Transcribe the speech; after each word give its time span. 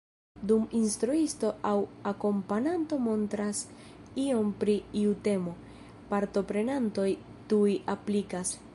Dum 0.51 0.61
instruisto 0.83 1.51
aŭ 1.71 1.73
akompananto 2.11 2.99
montras 3.09 3.61
ion 4.25 4.49
pri 4.65 4.79
iu 5.05 5.15
temo, 5.31 5.55
partoprenantoj 6.15 7.09
tuj 7.55 7.79
aplikas. 7.97 8.61